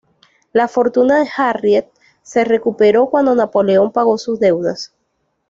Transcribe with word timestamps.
La 0.51 0.67
fortuna 0.67 1.19
de 1.19 1.29
Harriet 1.37 1.87
se 2.23 2.43
recuperó 2.43 3.11
cuando 3.11 3.35
Napoleón 3.35 3.91
pagó 3.91 4.17
sus 4.17 4.39
deudas. 4.39 4.95